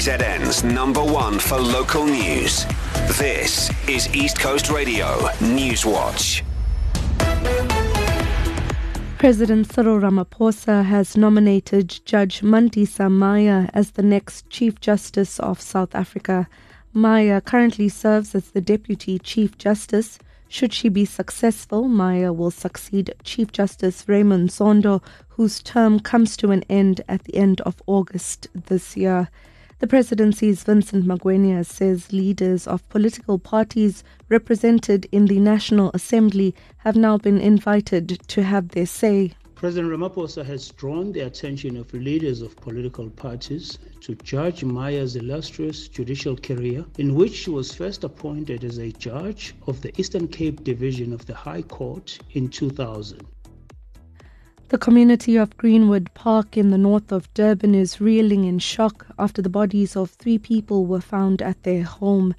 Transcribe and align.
KZN's 0.00 0.64
number 0.64 1.04
one 1.04 1.38
for 1.38 1.58
local 1.58 2.06
news. 2.06 2.64
This 3.18 3.70
is 3.86 4.08
East 4.14 4.40
Coast 4.40 4.70
Radio 4.70 5.28
News 5.42 5.84
Watch. 5.84 6.42
President 9.18 9.70
Cyril 9.70 10.00
Ramaphosa 10.00 10.86
has 10.86 11.18
nominated 11.18 12.00
Judge 12.06 12.40
Mandisa 12.40 13.12
Maya 13.12 13.68
as 13.74 13.90
the 13.90 14.02
next 14.02 14.48
Chief 14.48 14.80
Justice 14.80 15.38
of 15.38 15.60
South 15.60 15.94
Africa. 15.94 16.48
Maya 16.94 17.42
currently 17.42 17.90
serves 17.90 18.34
as 18.34 18.52
the 18.52 18.62
Deputy 18.62 19.18
Chief 19.18 19.58
Justice. 19.58 20.18
Should 20.48 20.72
she 20.72 20.88
be 20.88 21.04
successful, 21.04 21.88
Maya 21.88 22.32
will 22.32 22.50
succeed 22.50 23.14
Chief 23.22 23.52
Justice 23.52 24.08
Raymond 24.08 24.48
Zondo, 24.48 25.02
whose 25.28 25.62
term 25.62 26.00
comes 26.00 26.38
to 26.38 26.52
an 26.52 26.62
end 26.70 27.02
at 27.06 27.24
the 27.24 27.36
end 27.36 27.60
of 27.60 27.82
August 27.86 28.48
this 28.54 28.96
year. 28.96 29.28
The 29.80 29.86
presidency's 29.86 30.62
Vincent 30.62 31.06
Magwenya 31.06 31.64
says 31.64 32.12
leaders 32.12 32.66
of 32.66 32.86
political 32.90 33.38
parties 33.38 34.04
represented 34.28 35.08
in 35.10 35.24
the 35.24 35.40
National 35.40 35.90
Assembly 35.94 36.54
have 36.76 36.96
now 36.96 37.16
been 37.16 37.38
invited 37.38 38.20
to 38.28 38.42
have 38.42 38.68
their 38.68 38.84
say. 38.84 39.32
President 39.54 39.90
Ramaphosa 39.90 40.44
has 40.44 40.68
drawn 40.72 41.12
the 41.12 41.20
attention 41.20 41.78
of 41.78 41.94
leaders 41.94 42.42
of 42.42 42.56
political 42.56 43.08
parties 43.08 43.78
to 44.02 44.14
Judge 44.16 44.64
Maya's 44.64 45.16
illustrious 45.16 45.88
judicial 45.88 46.36
career, 46.36 46.84
in 46.98 47.14
which 47.14 47.32
she 47.32 47.48
was 47.48 47.74
first 47.74 48.04
appointed 48.04 48.64
as 48.64 48.76
a 48.76 48.92
judge 48.92 49.54
of 49.66 49.80
the 49.80 49.98
Eastern 49.98 50.28
Cape 50.28 50.62
Division 50.62 51.14
of 51.14 51.24
the 51.24 51.34
High 51.34 51.62
Court 51.62 52.18
in 52.32 52.50
2000. 52.50 53.26
The 54.70 54.78
community 54.78 55.34
of 55.34 55.56
Greenwood 55.56 56.14
Park 56.14 56.56
in 56.56 56.70
the 56.70 56.78
north 56.78 57.10
of 57.10 57.34
Durban 57.34 57.74
is 57.74 58.00
reeling 58.00 58.44
in 58.44 58.60
shock 58.60 59.04
after 59.18 59.42
the 59.42 59.48
bodies 59.48 59.96
of 59.96 60.10
three 60.10 60.38
people 60.38 60.86
were 60.86 61.00
found 61.00 61.42
at 61.42 61.60
their 61.64 61.82
home. 61.82 62.36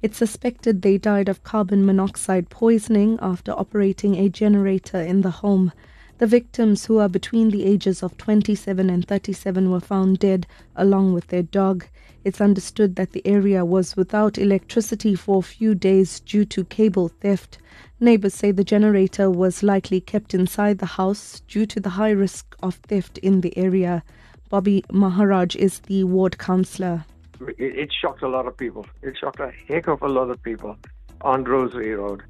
It's 0.00 0.16
suspected 0.16 0.80
they 0.80 0.96
died 0.96 1.28
of 1.28 1.44
carbon 1.44 1.84
monoxide 1.84 2.48
poisoning 2.48 3.18
after 3.20 3.52
operating 3.52 4.14
a 4.14 4.30
generator 4.30 4.98
in 4.98 5.20
the 5.20 5.30
home. 5.30 5.72
The 6.18 6.26
victims, 6.28 6.86
who 6.86 6.98
are 6.98 7.08
between 7.08 7.50
the 7.50 7.64
ages 7.64 8.00
of 8.00 8.16
27 8.18 8.88
and 8.88 9.06
37, 9.06 9.70
were 9.70 9.80
found 9.80 10.20
dead 10.20 10.46
along 10.76 11.12
with 11.12 11.26
their 11.26 11.42
dog. 11.42 11.86
It's 12.22 12.40
understood 12.40 12.94
that 12.96 13.10
the 13.10 13.26
area 13.26 13.64
was 13.64 13.96
without 13.96 14.38
electricity 14.38 15.16
for 15.16 15.38
a 15.38 15.42
few 15.42 15.74
days 15.74 16.20
due 16.20 16.44
to 16.46 16.64
cable 16.66 17.08
theft. 17.08 17.58
Neighbors 17.98 18.34
say 18.34 18.52
the 18.52 18.62
generator 18.62 19.28
was 19.28 19.64
likely 19.64 20.00
kept 20.00 20.34
inside 20.34 20.78
the 20.78 20.86
house 20.86 21.40
due 21.48 21.66
to 21.66 21.80
the 21.80 21.90
high 21.90 22.12
risk 22.12 22.54
of 22.62 22.76
theft 22.76 23.18
in 23.18 23.40
the 23.40 23.56
area. 23.58 24.04
Bobby 24.50 24.84
Maharaj 24.92 25.56
is 25.56 25.80
the 25.80 26.04
ward 26.04 26.38
councillor. 26.38 27.04
It, 27.40 27.56
it 27.58 27.92
shocked 27.92 28.22
a 28.22 28.28
lot 28.28 28.46
of 28.46 28.56
people. 28.56 28.86
It 29.02 29.18
shocked 29.18 29.40
a 29.40 29.50
heck 29.66 29.88
of 29.88 30.00
a 30.00 30.08
lot 30.08 30.30
of 30.30 30.40
people 30.44 30.76
on 31.22 31.42
Rosary 31.42 31.94
Road. 31.96 32.22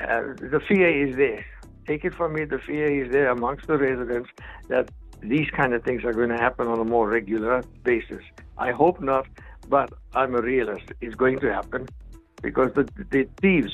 Uh, 0.00 0.34
the 0.36 0.60
fear 0.68 1.08
is 1.08 1.16
there. 1.16 1.44
Take 1.88 2.04
it 2.04 2.14
from 2.14 2.34
me, 2.34 2.44
the 2.44 2.58
fear 2.58 3.02
is 3.02 3.10
there 3.10 3.30
amongst 3.30 3.66
the 3.66 3.78
residents 3.78 4.28
that 4.68 4.90
these 5.22 5.48
kind 5.56 5.72
of 5.72 5.82
things 5.84 6.04
are 6.04 6.12
going 6.12 6.28
to 6.28 6.36
happen 6.36 6.68
on 6.68 6.78
a 6.78 6.84
more 6.84 7.08
regular 7.08 7.64
basis. 7.82 8.22
I 8.58 8.72
hope 8.72 9.00
not, 9.00 9.26
but 9.70 9.90
I'm 10.12 10.34
a 10.34 10.42
realist. 10.42 10.92
It's 11.00 11.14
going 11.14 11.40
to 11.40 11.50
happen 11.50 11.88
because 12.42 12.74
the, 12.74 12.86
the 13.10 13.26
thieves 13.40 13.72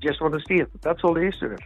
just 0.00 0.20
want 0.20 0.34
to 0.34 0.40
steal. 0.40 0.66
That's 0.82 1.02
all 1.02 1.14
there 1.14 1.26
is 1.26 1.36
to 1.40 1.54
it. 1.54 1.60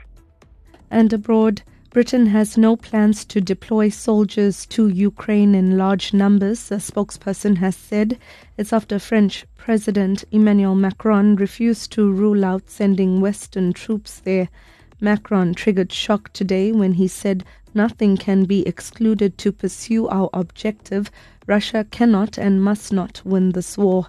And 0.90 1.12
abroad, 1.12 1.60
Britain 1.90 2.24
has 2.24 2.56
no 2.56 2.74
plans 2.74 3.26
to 3.26 3.42
deploy 3.42 3.90
soldiers 3.90 4.64
to 4.68 4.88
Ukraine 4.88 5.54
in 5.54 5.76
large 5.76 6.14
numbers, 6.14 6.72
a 6.72 6.76
spokesperson 6.76 7.58
has 7.58 7.76
said. 7.76 8.18
It's 8.56 8.72
after 8.72 8.98
French 8.98 9.44
President 9.56 10.24
Emmanuel 10.30 10.74
Macron 10.74 11.36
refused 11.36 11.92
to 11.92 12.10
rule 12.10 12.46
out 12.46 12.70
sending 12.70 13.20
Western 13.20 13.74
troops 13.74 14.20
there. 14.20 14.48
Macron 15.02 15.52
triggered 15.52 15.92
shock 15.92 16.32
today 16.32 16.70
when 16.70 16.92
he 16.92 17.08
said 17.08 17.44
nothing 17.74 18.16
can 18.16 18.44
be 18.44 18.64
excluded 18.68 19.36
to 19.36 19.50
pursue 19.50 20.06
our 20.06 20.30
objective. 20.32 21.10
Russia 21.48 21.84
cannot 21.90 22.38
and 22.38 22.62
must 22.62 22.92
not 22.92 23.20
win 23.24 23.50
this 23.50 23.76
war. 23.76 24.06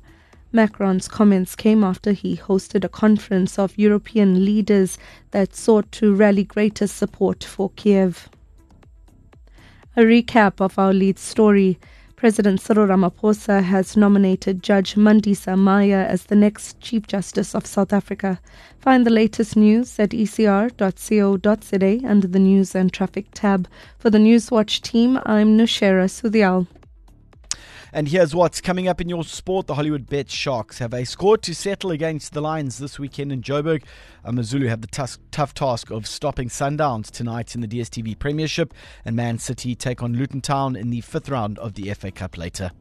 Macron's 0.52 1.08
comments 1.08 1.56
came 1.56 1.84
after 1.84 2.12
he 2.12 2.38
hosted 2.38 2.84
a 2.84 2.90
conference 2.90 3.58
of 3.58 3.76
European 3.76 4.46
leaders 4.46 5.00
that 5.32 5.56
sought 5.56 5.92
to 5.94 6.14
rally 6.14 6.44
greater 6.44 6.86
support 6.86 7.44
for 7.44 7.72
Kiev. 7.76 8.30
A 9.98 10.02
recap 10.02 10.62
of 10.62 10.78
our 10.78 10.94
lead 10.94 11.18
story. 11.18 11.80
President 12.24 12.62
Cyril 12.62 12.88
Ramaphosa 12.88 13.62
has 13.62 13.98
nominated 13.98 14.64
Judge 14.64 14.96
Mandisa 14.96 15.58
Maya 15.58 16.06
as 16.08 16.28
the 16.28 16.38
next 16.38 16.80
Chief 16.80 17.06
Justice 17.06 17.54
of 17.54 17.66
South 17.66 17.92
Africa. 17.92 18.40
Find 18.80 19.06
the 19.06 19.10
latest 19.10 19.58
news 19.58 20.00
at 20.00 20.12
ecr.co.za 20.12 22.08
under 22.08 22.28
the 22.28 22.40
News 22.40 22.76
and 22.76 22.94
Traffic 22.94 23.26
tab. 23.34 23.68
For 24.00 24.10
the 24.10 24.20
Newswatch 24.20 24.80
team, 24.80 25.20
I'm 25.26 25.58
Nushera 25.58 26.08
Sudial. 26.08 26.68
And 27.96 28.08
here's 28.08 28.34
what's 28.34 28.60
coming 28.60 28.88
up 28.88 29.00
in 29.02 29.08
your 29.08 29.24
sport. 29.24 29.68
The 29.68 29.76
Hollywood 29.76 30.10
Bet 30.10 30.32
Sharks 30.32 30.80
have 30.80 30.96
a 30.96 31.06
score 31.06 31.38
to 31.38 31.54
settle 31.54 31.92
against 31.92 32.34
the 32.34 32.42
Lions 32.42 32.80
this 32.80 32.98
weekend 32.98 33.32
in 33.32 33.44
Joburg. 33.44 33.84
Uh, 33.84 34.30
Amazulu 34.30 34.66
have 34.66 34.82
the 34.82 35.18
tough 35.30 35.54
task 35.54 35.92
of 35.92 36.08
stopping 36.08 36.50
Sundowns 36.50 37.12
tonight 37.12 37.54
in 37.54 37.62
the 37.62 37.68
DSTV 37.68 38.18
Premiership, 38.18 38.74
and 39.06 39.16
Man 39.16 39.38
City 39.38 39.76
take 39.76 40.02
on 40.02 40.14
Luton 40.14 40.42
Town 40.42 40.76
in 40.76 40.90
the 40.90 41.02
fifth 41.02 41.30
round 41.30 41.60
of 41.60 41.76
the 41.76 41.94
FA 41.94 42.10
Cup 42.10 42.36
later. 42.36 42.72